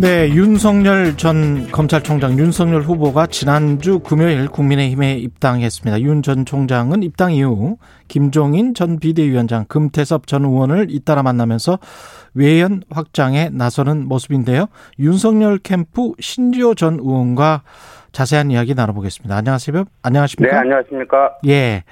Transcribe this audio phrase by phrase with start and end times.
[0.00, 6.00] 네, 윤석열 전 검찰총장 윤석열 후보가 지난주 금요일 국민의힘에 입당했습니다.
[6.00, 7.76] 윤 전 총장은 입당 이후
[8.08, 11.78] 김종인 전 비대위원장, 금태섭 전 의원을 잇따라 만나면서
[12.34, 14.66] 외연 확장에 나서는 모습인데요.
[14.98, 17.62] 윤석열 캠프 신지호 전 의원과
[18.12, 19.36] 자세한 이야기 나눠보겠습니다.
[19.36, 19.84] 안녕하세요.
[20.02, 20.52] 안녕하십니까?
[20.54, 21.30] 네, 안녕하십니까?
[21.46, 21.84] 예.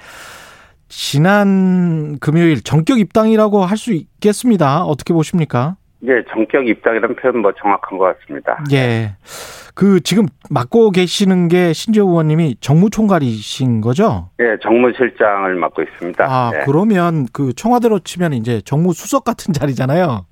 [0.89, 4.83] 지난 금요일 정격 입당이라고 할 수 있겠습니다.
[4.83, 5.77] 어떻게 보십니까?
[6.05, 8.63] 예, 정격 입당이라는 표현 뭐 정확한 것 같습니다.
[8.73, 9.15] 예.
[9.75, 14.29] 그 지금 맡고 계시는 게 신재호 의원님이 정무총괄이신 거죠?
[14.39, 16.25] 예, 정무실장을 맡고 있습니다.
[16.25, 16.59] 아, 네.
[16.65, 20.25] 그러면 그 청와대로 치면 이제 정무수석 같은 자리잖아요.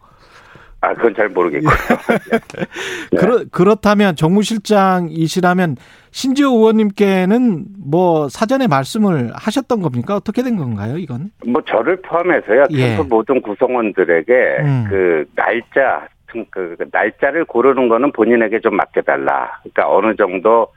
[0.82, 1.72] 아, 그건 잘 모르겠고요.
[3.12, 3.18] 네.
[3.18, 5.78] 그렇, 그렇다면 정무실장이시라면
[6.10, 10.16] 신지호 의원님께는 뭐 사전에 말씀을 하셨던 겁니까?
[10.16, 11.30] 어떻게 된 건가요, 이건?
[11.46, 12.96] 뭐 저를 포함해서요, 예.
[12.96, 14.86] 캠프 모든 구성원들에게 음.
[14.90, 19.62] 그 날짜, 그, 그 날짜를 고르는 거는 본인에게 좀 맡겨달라.
[19.62, 20.68] 그러니까 어느 정도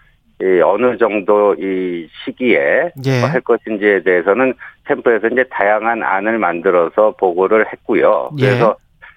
[0.42, 3.20] 이 어느 정도 이 시기에 예.
[3.20, 4.52] 뭐 할 것인지에 대해서는
[4.86, 8.30] 캠프에서 이제 다양한 안을 만들어서 보고를 했고요.
[8.38, 8.46] 예.
[8.46, 8.76] 그래서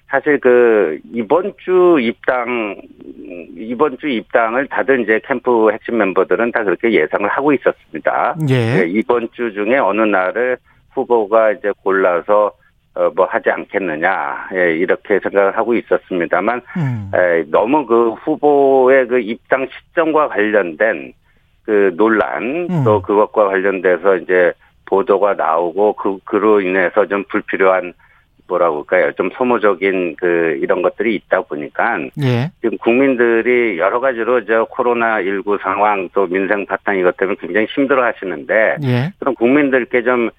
[0.09, 2.81] 사실 그 이번 주 입당
[3.55, 8.35] 이번 주 입당을 다들 이제 캠프 핵심 멤버들은 다 그렇게 예상을 하고 있었습니다.
[8.49, 8.53] 예.
[8.53, 10.57] 네, 이번 주 중에 어느 날을
[10.91, 12.53] 후보가 이제 골라서
[12.95, 17.11] 어, 뭐 하지 않겠느냐 예, 이렇게 생각을 하고 있었습니다만 음.
[17.13, 21.13] 에, 너무 그 후보의 그 입당 시점과 관련된
[21.63, 22.83] 그 논란 음.
[22.83, 24.53] 또 그것과 관련돼서 이제
[24.85, 27.93] 보도가 나오고 그 그로 인해서 좀 불필요한
[28.47, 32.51] 뭐라고 할까요 좀 소모적인 그 이런 것들이 있다 보니까 예.
[32.61, 38.03] 지금 국민들이 여러 가지로 저 코로나 19 상황 또 민생 파탄 이것 때문에 굉장히 힘들어
[38.03, 39.11] 하시는데 예.
[39.19, 40.29] 그럼 국민들께 좀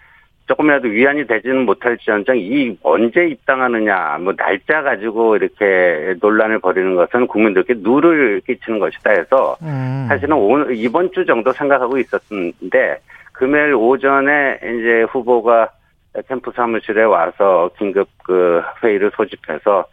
[0.48, 7.74] 조금이라도 위안이 되지는 못할지언정 이 언제 입당하느냐 뭐 날짜 가지고 이렇게 논란을 벌이는 것은 국민들께
[7.78, 10.06] 누를 끼치는 것이다 해서 음.
[10.08, 12.98] 사실은 오늘 이번 주 정도 생각하고 있었는데
[13.32, 15.68] 금요일 오전에 이제 후보가
[16.28, 19.86] 캠프 사무실에 와서 긴급 그 회의를 소집해서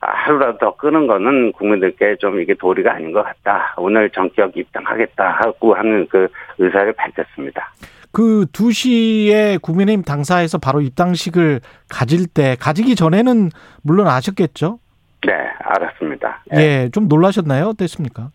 [0.00, 3.74] 하루라도 더 끄는 거는 국민들께 좀 이게 도리가 아닌 것 같다.
[3.76, 6.28] 오늘 정격 입당하겠다 하고 하는 그
[6.58, 7.72] 의사를 밝혔습니다.
[8.12, 13.50] 그 2시에 국민의힘 당사에서 바로 입당식을 가질 때 가지기 전에는
[13.82, 14.78] 물론 아셨겠죠?
[15.26, 16.42] 네, 알았습니다.
[16.54, 17.66] 예, 좀 놀라셨나요?
[17.66, 18.30] 어땠습니까?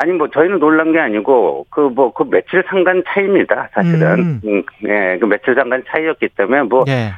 [0.00, 3.68] 아니 뭐 저희는 놀란 게 아니고 그 뭐 그 며칠 상간 차이입니다.
[3.72, 4.40] 사실은 음.
[4.44, 7.12] 음, 예, 그 며칠 상간 차이였기 때문에 뭐 예.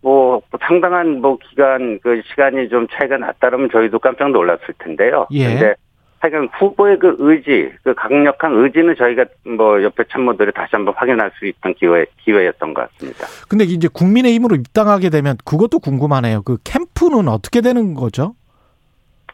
[0.00, 5.26] 뭐 상당한 뭐 기간 그 시간이 좀 차이가 났다면 저희도 깜짝 놀랐을 텐데요.
[5.32, 5.44] 예.
[5.46, 5.74] 근데
[6.20, 9.24] 하여간 후보의 그 의지, 그 강력한 의지는 저희가
[9.56, 13.26] 뭐 옆에 참모들이 다시 한번 확인할 수 있던 기회 기회였던 것 같습니다.
[13.48, 16.42] 근데 이제 국민의힘으로 입당하게 되면 그것도 궁금하네요.
[16.42, 18.34] 그 캠프는 어떻게 되는 거죠?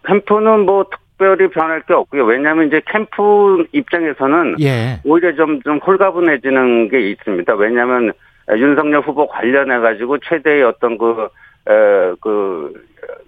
[0.07, 0.87] 캠프는 뭐
[1.19, 2.25] 특별히 변할 게 없고요.
[2.25, 5.01] 왜냐하면 이제 캠프 입장에서는 예.
[5.05, 7.55] 오히려 좀, 좀 홀가분해지는 게 있습니다.
[7.57, 8.13] 왜냐하면
[8.57, 11.29] 윤석열 후보 관련해가지고 최대의 어떤 그, 에,
[12.21, 12.73] 그,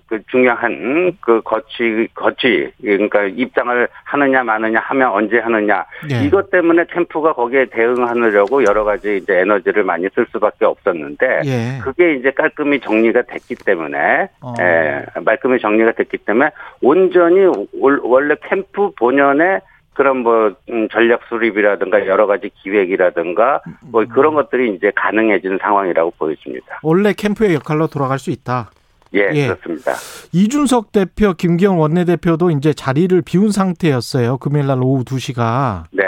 [0.09, 5.85] 그 중요한 그 거치, 거치, 그러니까 입장을 하느냐 마느냐 하면 언제 하느냐.
[6.11, 6.25] 예.
[6.25, 11.43] 이것 때문에 캠프가 거기에 대응하려고 여러 가지 이제 에너지를 많이 쓸 수밖에 없었는데.
[11.45, 11.79] 예.
[11.83, 14.55] 그게 이제 깔끔히 정리가 됐기 때문에, 어.
[14.61, 16.51] 예, 말끔히 정리가 됐기 때문에
[16.83, 17.45] 온전히
[17.79, 19.61] 올- 원래 캠프 본연의
[20.01, 26.81] 그런 뭐 음, 전략 수립이라든가 여러 가지 기획이라든가 뭐 그런 것들이 이제 가능해진 상황이라고 보여집니다.
[26.83, 28.71] 원래 캠프의 역할로 돌아갈 수 있다.
[29.13, 29.49] 예, 예.
[29.49, 29.93] 그렇습니다.
[30.33, 34.39] 이준석 대표, 김기현 원내대표도 이제 자리를 비운 상태였어요.
[34.39, 35.83] 금요일 날 오후 2시가.
[35.93, 36.05] 네.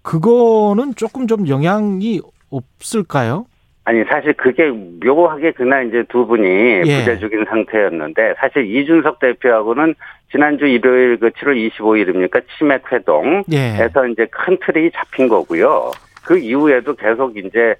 [0.00, 3.44] 그거는 조금 좀 영향이 없을까요?
[3.88, 4.70] 아니 사실 그게
[5.02, 6.46] 묘하게 그날 이제 두 분이
[6.84, 6.98] 예.
[6.98, 9.94] 부재중인 상태였는데 사실 이준석 대표하고는
[10.30, 13.88] 지난주 일요일 그 7월 25일입니까 치맥 회동 예.
[14.12, 15.92] 이제 큰 틀이 잡힌 거고요.
[16.22, 17.76] 그 이후에도 계속 이제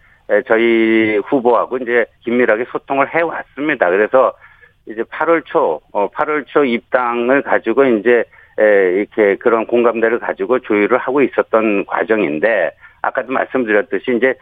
[0.47, 3.91] 저희 후보하고 이제 긴밀하게 소통을 해 왔습니다.
[3.91, 4.32] 그래서
[4.87, 8.25] 이제 8월 초, 어, 8월 초 입당을 가지고 이제
[8.59, 12.71] 에, 이렇게 그런 공감대를 가지고 조율을 하고 있었던 과정인데
[13.03, 14.35] 아까도 말씀드렸듯이 이제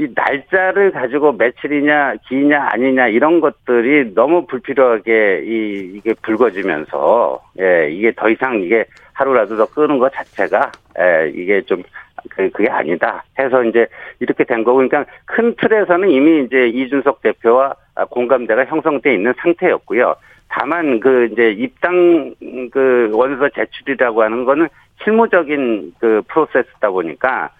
[0.00, 8.10] 이 날짜를 가지고 며칠이냐 기냐 아니냐 이런 것들이 너무 불필요하게 이 이게 불거지면서 예 이게
[8.16, 11.82] 더 이상 이게 하루라도 더 끄는 것 자체가 예 이게 좀
[12.30, 13.86] 그, 그게 아니다 해서 이제
[14.20, 17.74] 이렇게 된 거고 그러니까 큰 틀에서는 이미 이제 이준석 대표와
[18.08, 20.14] 공감대가 형성돼 있는 상태였고요.
[20.48, 22.34] 다만 그 이제 입당
[22.72, 24.66] 그 원서 제출이라고 하는 거는
[25.04, 27.50] 실무적인 그 프로세스다 보니까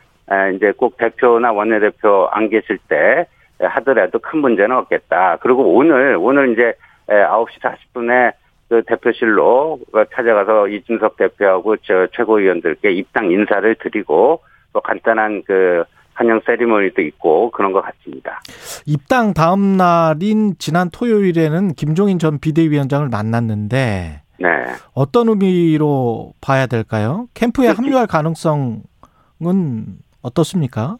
[0.55, 3.27] 이제 꼭 대표나 원내대표 안 계실 때
[3.59, 5.39] 하더라도 큰 문제는 없겠다.
[5.41, 6.75] 그리고 오늘 오늘 이제
[7.09, 8.33] 9시 40분에
[8.69, 9.81] 그 대표실로
[10.15, 14.41] 찾아가서 이준석 대표하고 저 최고위원들께 입당 인사를 드리고
[14.73, 15.83] 또 간단한 그
[16.15, 18.41] 환영 세리머니도 있고 그런 것 같습니다.
[18.87, 24.49] 입당 다음 날인 지난 토요일에는 김종인 전 비대위원장을 만났는데 네.
[24.95, 27.27] 어떤 의미로 봐야 될까요?
[27.35, 28.83] 캠프에 그 합류할 가능성은
[30.23, 30.97] 어떻습니까?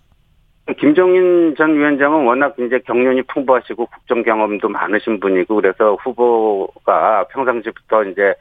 [0.79, 8.35] 김종인 전 위원장은 워낙 이제 경륜이 풍부하시고 국정 경험도 많으신 분이고 그래서 후보가 평상시부터 이제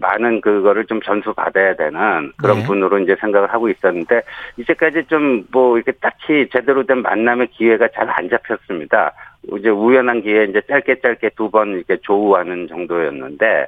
[0.00, 2.64] 많은 그거를 좀 전수 받아야 되는 그런 네.
[2.64, 4.22] 분으로 이제 생각을 하고 있었는데
[4.56, 9.12] 이제까지 좀 뭐 이렇게 딱히 제대로 된 만남의 기회가 잘 안 잡혔습니다.
[9.58, 13.66] 이제 우연한 기회에 이제 짧게 짧게 두 번 이렇게 조우하는 정도였는데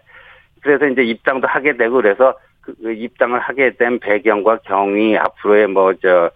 [0.62, 6.30] 그래서 이제 입당도 하게 되고 그래서 그 입당을 하게 된 배경과 경위 앞으로의 뭐저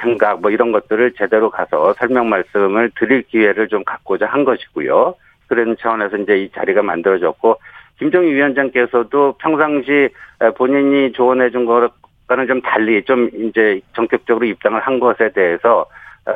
[0.00, 5.14] 생각 뭐 이런 것들을 제대로 가서 설명 말씀을 드릴 기회를 좀 갖고자 한 것이고요.
[5.46, 7.56] 그런 차원에서 이제 이 자리가 만들어졌고
[7.98, 10.08] 김정희 위원장께서도 평상시
[10.56, 15.86] 본인이 조언해 준 것과는 좀 달리 좀 이제 전격적으로 입당을 한 것에 대해서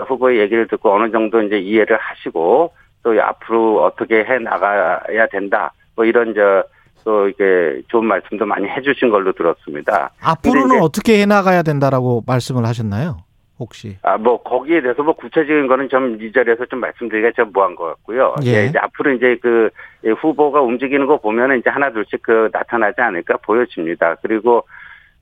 [0.08, 2.72] 후보의 얘기를 듣고 어느 정도 이제 이해를 하시고
[3.02, 5.72] 또 앞으로 어떻게 해 나가야 된다.
[5.94, 6.64] 뭐 이런 저
[7.04, 10.10] 또 이게 좋은 말씀도 많이 해주신 걸로 들었습니다.
[10.20, 13.18] 앞으로는 어떻게 해 나가야 된다라고 말씀을 하셨나요?
[13.58, 13.96] 혹시?
[14.02, 17.84] 아, 뭐, 거기에 대해서 뭐 구체적인 거는 좀 이 자리에서 좀 말씀드리기가 좀 뭐한 것
[17.84, 18.34] 같고요.
[18.44, 18.62] 예.
[18.62, 18.66] 예.
[18.66, 19.70] 이제 앞으로 이제 그
[20.02, 24.16] 후보가 움직이는 거 보면은 이제 하나 둘씩 그 나타나지 않을까 보여집니다.
[24.22, 24.64] 그리고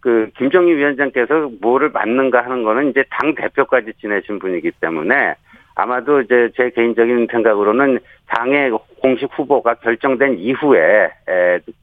[0.01, 5.35] 그 김정희 위원장께서 뭐를 맡는가 하는 거는 이제 당 대표까지 지내신 분이기 때문에
[5.75, 11.11] 아마도 이제 제 개인적인 생각으로는 당의 공식 후보가 결정된 이후에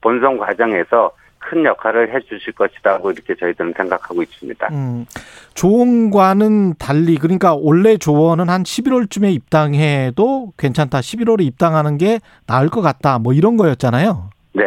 [0.01, 1.11] 본선 과정에서
[1.49, 4.67] 큰 역할을 해 주실 것이라고 이렇게 저희들은 생각하고 있습니다.
[4.71, 5.05] 음,
[5.53, 10.99] 조원과는 달리 그러니까 원래 조원은 한 11월쯤에 입당해도 괜찮다.
[10.99, 13.17] 11월에 입당하는 게 나을 것 같다.
[13.19, 14.29] 뭐 이런 거였잖아요.
[14.53, 14.63] 네.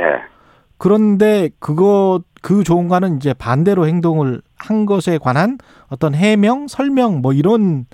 [0.79, 7.85] 그런데 그거 그 조원과는 이제 반대로 행동을 한 것에 관한 어떤 해명, 설명 뭐 이런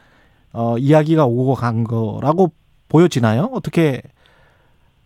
[0.52, 2.52] 어 이야기가 오고 간 거라고
[2.88, 3.50] 보여지나요?
[3.52, 4.00] 어떻게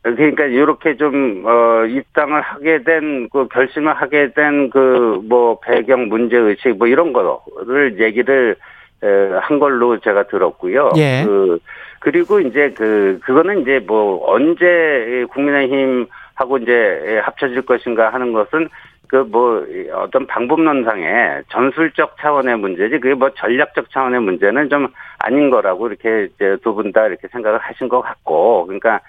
[0.02, 6.36] 그러니까 이렇게 좀 어, 입당을 하게 된 그 결심을 하게 된 그 뭐 배경 문제
[6.36, 8.56] 의식 뭐 이런 거를 얘기를
[9.02, 9.06] 에,
[9.40, 10.90] 한 걸로 제가 들었고요.
[10.96, 11.22] 예.
[11.24, 11.58] 그
[12.00, 18.68] 그리고 이제 그 그거는 이제 뭐 언제 국민의힘 하고 이제 합쳐질 것인가 하는 것은
[19.08, 24.86] 그 뭐 어떤 방법론상의 전술적 차원의 문제지 그게 뭐 전략적 차원의 문제는 좀
[25.18, 26.28] 아닌 거라고 이렇게
[26.62, 29.00] 두분 다 이렇게 생각을 하신 것 같고 그러니까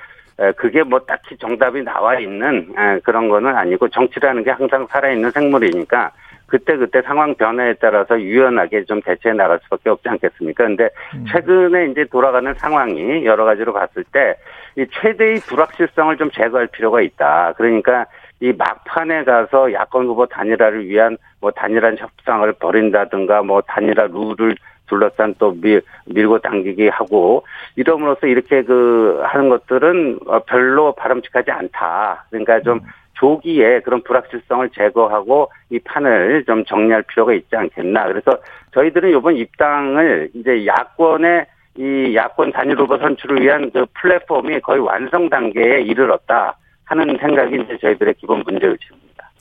[0.58, 2.74] 그게 뭐 딱히 정답이 나와 있는
[3.04, 6.12] 그런 거는 아니고 정치라는 게 항상 살아있는 생물이니까
[6.48, 10.66] 그때그때 상황 변화에 따라서 유연하게 좀 대처해 나갈 수밖에 없지 않겠습니까?
[10.66, 11.26] 근데 음.
[11.32, 14.36] 최근에 이제 돌아가는 상황이 여러 가지로 봤을 때
[14.78, 17.54] 이 최대의 불확실성을 좀 제거할 필요가 있다.
[17.58, 18.06] 그러니까
[18.40, 24.56] 이 막판에 가서 야권 후보 단일화를 위한 뭐 단일한 협상을 벌인다든가 뭐 단일화 룰을
[24.92, 27.46] 둘러싼 또 밀, 밀고 당기기 하고
[27.78, 32.26] 이러므로써 이렇게 그 하는 것들은 어, 별로 바람직하지 않다.
[32.30, 32.82] 그러니까 좀 음.
[33.14, 38.08] 조기에 그런 불확실성을 제거하고 이 판을 좀 정리할 필요가 있지 않겠나.
[38.08, 38.38] 그래서
[38.74, 41.46] 저희들은 이번 입당을 이제 야권의
[41.78, 47.78] 이 야권 단일 후보 선출을 위한 그 플랫폼이 거의 완성 단계에 이르렀다 하는 생각이 이제
[47.80, 49.32] 저희들의 기본 문제 의식입니다.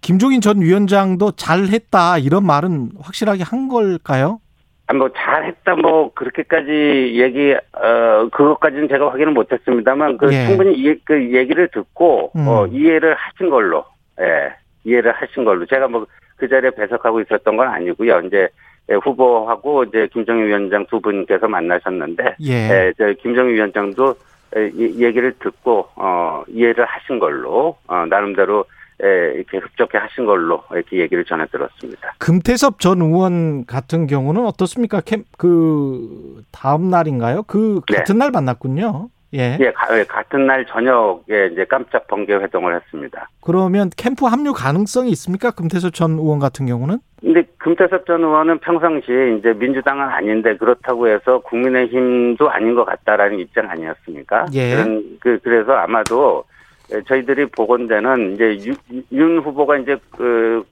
[0.00, 4.40] 김종인 전 위원장도 잘했다 이런 말은 확실하게 한 걸까요?
[4.88, 10.46] 아, 뭐 잘했다 뭐 그렇게까지 얘기 어 그것까지는 제가 확인을 못했습니다만 그 예.
[10.46, 12.48] 충분히 이해, 그 얘기를 듣고 음.
[12.48, 13.84] 어 이해를 하신 걸로
[14.20, 14.52] 예
[14.84, 16.06] 이해를 하신 걸로 제가 뭐
[16.38, 18.48] 그 자리에 배석하고 있었던 건 아니고요 이제
[18.90, 22.52] 예, 후보하고 이제 김정희 위원장 두 분께서 만나셨는데 예,
[22.88, 24.14] 예 저 김정희 위원장도
[24.56, 28.64] 예, 얘기를 듣고 어 이해를 하신 걸로 어 나름대로
[29.02, 32.14] 예, 이렇게 흡족해 하신 걸로 이렇게 얘기를 전해 들었습니다.
[32.18, 35.00] 금태섭 전 의원 같은 경우는 어떻습니까?
[35.00, 37.44] 캠, 그 다음 날인가요?
[37.44, 37.98] 그 네.
[37.98, 38.18] 같은 네.
[38.18, 39.08] 날 만났군요.
[39.34, 39.58] 예.
[39.60, 43.28] 예, 가, 예, 같은 날 저녁에 이제 깜짝 번개 회동을 했습니다.
[43.42, 45.50] 그러면 캠프 합류 가능성이 있습니까?
[45.50, 46.98] 금태섭 전 의원 같은 경우는?
[47.20, 53.68] 근데 금태섭 전 의원은 평상시에 이제 민주당은 아닌데 그렇다고 해서 국민의힘도 아닌 것 같다라는 입장
[53.68, 54.46] 아니었습니까?
[54.54, 54.74] 예.
[54.74, 56.57] 그런, 그, 그래서 아마도 예,
[57.06, 58.76] 저희들이 보건대는 이제 윤,
[59.12, 60.62] 윤 후보가 이제 그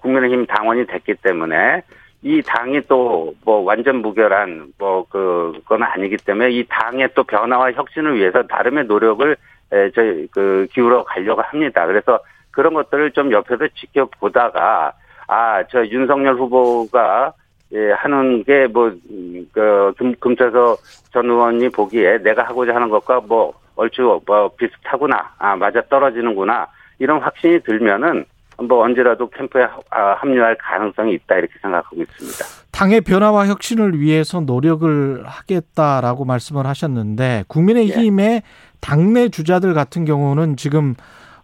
[0.00, 1.82] 국민의힘 당원이 됐기 때문에
[2.22, 8.16] 이 당이 또 뭐 완전 무결한 뭐 그건 아니기 때문에 이 당의 또 변화와 혁신을
[8.16, 9.36] 위해서 나름의 노력을
[9.72, 11.86] 에, 저희 그 기울어 가려고 합니다.
[11.86, 12.18] 그래서
[12.50, 14.92] 그런 것들을 좀 옆에서 지켜보다가
[15.28, 17.32] 아 저 윤석열 후보가
[17.74, 20.76] 예, 하는 게 뭐, 음, 그, 금, 금태서
[21.12, 25.30] 전 의원이 보기에 내가 하고자 하는 것과 뭐, 얼추 뭐 비슷하구나.
[25.38, 26.66] 아, 맞아 떨어지는구나.
[26.98, 28.24] 이런 확신이 들면은
[28.68, 32.44] 뭐 언제라도 캠프에 아, 합류할 가능성이 있다 이렇게 생각하고 있습니다.
[32.72, 38.42] 당의 변화와 혁신을 위해서 노력을 하겠다라고 말씀을 하셨는데 국민의힘의 예.
[38.80, 40.94] 당내 주자들 같은 경우는 지금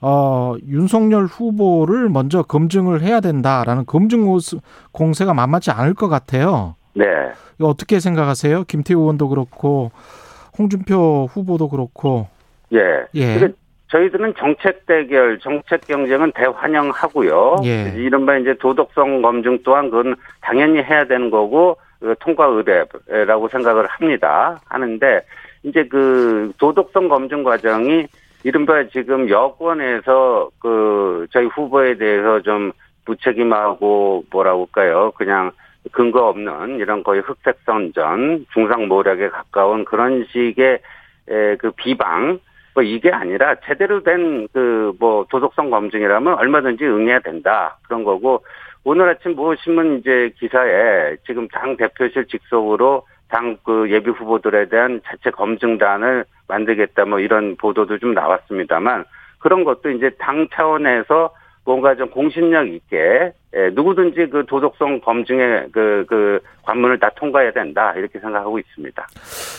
[0.01, 4.27] 어, 윤석열 후보를 먼저 검증을 해야 된다라는 검증
[4.91, 6.75] 공세가 만만치 않을 것 같아요.
[6.95, 7.07] 네.
[7.61, 8.65] 어떻게 생각하세요?
[8.65, 9.93] 김태우 의원도 그렇고
[10.59, 12.29] 홍준표 후보도 그렇고.
[12.73, 13.05] 예.
[13.15, 13.49] 예.
[13.89, 17.57] 저희들은 정책 대결, 정책 경쟁은 대환영하고요.
[17.65, 17.93] 예.
[17.97, 24.61] 이른바 이제 도덕성 검증 또한 그건 당연히 해야 되는 거고 그 통과 의뢰라고 생각을 합니다.
[24.67, 25.21] 하는데
[25.63, 28.07] 이제 그 도덕성 검증 과정이
[28.43, 32.73] 이른바 지금 여권에서 그 저희 후보에 대해서 좀
[33.07, 35.13] 무책임하고 뭐라고 할까요?
[35.17, 35.53] 그냥
[35.93, 40.81] 근거 없는 이런 거의 흑색 선전, 중상 모략에 가까운 그런 식의
[41.59, 42.39] 그 비방,
[42.75, 47.79] 뭐 이게 아니라 제대로 된 그 뭐 도덕성 검증이라면 얼마든지 응해야 된다.
[47.83, 48.45] 그런 거고
[48.85, 55.01] 오늘 아침 뭐 신문 이제 기사에 지금 당 대표실 직속으로 당 그 예비 후보들에 대한
[55.07, 59.05] 자체 검증단을 만들겠다 뭐 이런 보도도 좀 나왔습니다만
[59.39, 61.31] 그런 것도 이제 당 차원에서
[61.65, 67.95] 뭔가 좀 공신력 있게 예, 누구든지 그 도덕성 검증의 그, 그 관문을 다 통과해야 된다
[67.97, 69.07] 이렇게 생각하고 있습니다.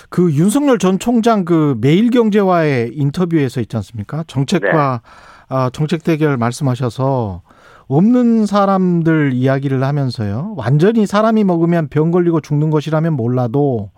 [0.10, 4.24] 그 윤석열 전 총장 그 매일경제와의 인터뷰에서 있지 않습니까?
[4.28, 5.46] 정책과 네.
[5.48, 7.42] 아, 정책 대결 말씀하셔서
[7.88, 10.56] 없는 사람들 이야기를 하면서요.
[10.58, 13.92] 완전히 사람이 먹으면 병 걸리고 죽는 것이라면 몰라도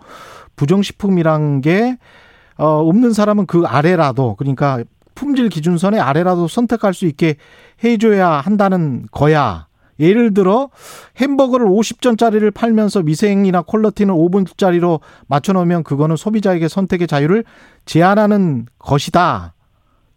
[0.56, 1.96] 부정식품이란 게
[2.58, 4.82] 어, 없는 사람은 그 아래라도 그러니까
[5.14, 7.36] 품질 기준선의 아래라도 선택할 수 있게
[7.82, 9.68] 해줘야 한다는 거야.
[10.00, 10.70] 예를 들어
[11.20, 17.44] 햄버거를 50전짜리를 팔면서 미생이나 퀄러티는 5분짜리로 맞춰놓으면 그거는 소비자에게 선택의 자유를
[17.84, 19.54] 제한하는 것이다.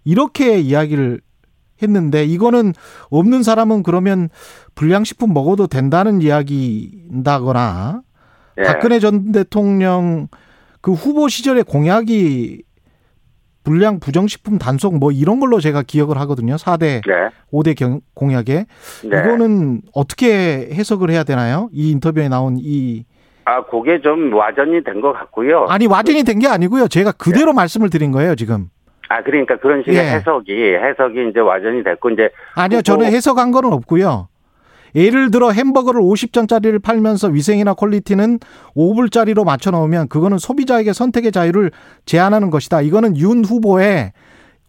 [0.03, 1.21] 이렇게 이야기를
[1.81, 2.73] 했는데 이거는
[3.09, 4.29] 없는 사람은 그러면
[4.75, 8.01] 불량식품 먹어도 된다는 이야기인다거나
[8.57, 8.63] 네.
[8.63, 10.27] 박근혜 전 대통령
[10.81, 12.63] 그 후보 시절의 공약이
[13.63, 16.55] 불량 부정식품 단속 뭐 이런 걸로 제가 기억을 하거든요.
[16.55, 17.29] 4대, 네.
[17.51, 18.65] 5대 경, 공약에.
[19.03, 19.07] 네.
[19.07, 21.69] 이거는 어떻게 해석을 해야 되나요?
[21.71, 23.05] 이 인터뷰에 나온 이.
[23.45, 25.65] 아, 그게 좀 와전이 된 것 같고요.
[25.69, 26.87] 아니, 와전이 된 게 아니고요.
[26.87, 27.55] 제가 그대로 네.
[27.57, 28.69] 말씀을 드린 거예요, 지금.
[29.09, 30.01] 아, 그러니까 그런 식의 예.
[30.11, 32.29] 해석이, 해석이 이제 와전이 됐고, 이제.
[32.55, 34.27] 아니요, 저는 해석한 거는 없고요.
[34.95, 38.39] 예를 들어 햄버거를 50전짜리를 팔면서 위생이나 퀄리티는
[38.75, 41.71] 5불짜리로 맞춰 놓으면 그거는 소비자에게 선택의 자유를
[42.05, 42.81] 제한하는 것이다.
[42.81, 44.11] 이거는 윤 후보의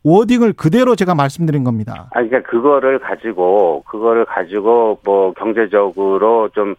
[0.05, 2.09] 워딩을 그대로 제가 말씀드린 겁니다.
[2.11, 6.75] 아, 그러니까 그거를 가지고 그거를 가지고 뭐 경제적으로 좀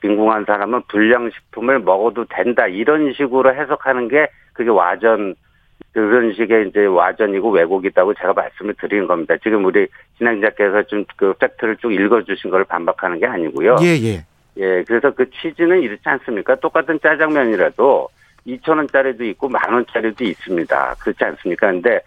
[0.00, 5.34] 빈궁한 사람은 불량식품을 먹어도 된다 이런 식으로 해석하는 게 그게 와전
[6.00, 9.34] 그런 식의 이제 와전이고 왜곡이다고 제가 말씀을 드리는 겁니다.
[9.42, 9.86] 지금 우리
[10.18, 13.76] 진행자께서 좀 그 팩트를 쭉 읽어주신 걸 반박하는 게 아니고요.
[13.82, 14.24] 예, 예.
[14.58, 16.56] 예, 그래서 그 취지는 이렇지 않습니까?
[16.56, 18.08] 똑같은 짜장면이라도
[18.46, 20.96] 2천 원짜리도 있고 만 원짜리도 있습니다.
[21.00, 21.70] 그렇지 않습니까?
[21.72, 22.00] 근데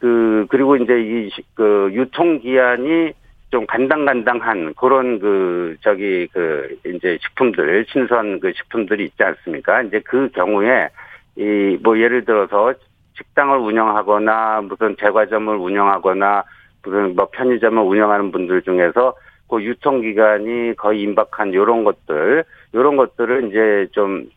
[0.00, 3.12] 그 그리고 이제 이 그 유통 기한이
[3.50, 9.82] 좀 간당간당한 그런 그 저기 그 이제 식품들 신선 그 식품들이 있지 않습니까?
[9.82, 10.88] 이제 그 경우에
[11.36, 12.74] 이 뭐 예를 들어서
[13.18, 16.44] 식당을 운영하거나 무슨 제과점을 운영하거나
[16.82, 19.14] 무슨 뭐 편의점을 운영하는 분들 중에서
[19.48, 22.44] 그 유통 기간이 거의 임박한 요런 것들
[22.74, 24.28] 요런 것들을 이제 좀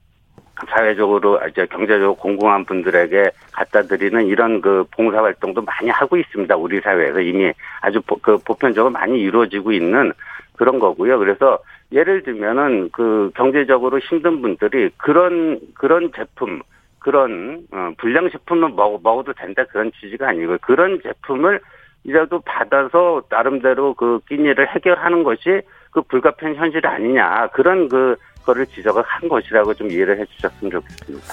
[0.70, 6.56] 사회적으로 이제 경제적으로 공공한 분들에게 갖다 드리는 이런 그 봉사 활동도 많이 하고 있습니다.
[6.56, 10.14] 우리 사회에서 이미 아주 그 보편적으로 많이 이루어지고 있는
[10.56, 11.18] 그런 거고요.
[11.18, 11.58] 그래서
[11.92, 16.62] 예를 들면은 그 경제적으로 힘든 분들이 그런 그런 제품
[17.02, 21.60] 그런 어, 불량 식품을 먹, 먹어도 된다 그런 취지가 아니고 그런 제품을
[22.04, 28.16] 이라도 받아서 나름대로 그 끼니를 해결하는 것이 그 불가피한 현실이 아니냐 그런 그
[28.46, 31.28] 거를 지적을 한 것이라고 좀 이해를 해주셨으면 좋겠습니다.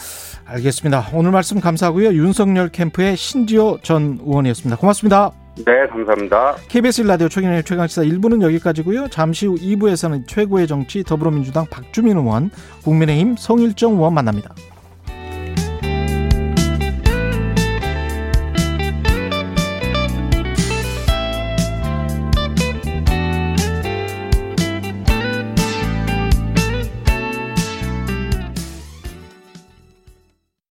[0.46, 1.02] 알겠습니다.
[1.14, 2.08] 오늘 말씀 감사하고요.
[2.08, 4.78] 윤석열 캠프의 신지호 전 의원이었습니다.
[4.78, 5.30] 고맙습니다.
[5.66, 6.56] 네, 감사합니다.
[6.68, 9.08] KBS 라디오 최경의 최강시사 1부는 여기까지고요.
[9.08, 12.50] 잠시 후 2부에서는 최고의 정치 더불어민주당 박주민 의원,
[12.84, 14.54] 국민의힘 성일정 의원 만납니다.